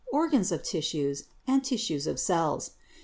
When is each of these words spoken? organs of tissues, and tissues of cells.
organs 0.11 0.51
of 0.51 0.63
tissues, 0.63 1.25
and 1.45 1.63
tissues 1.63 2.07
of 2.07 2.19
cells. 2.19 2.71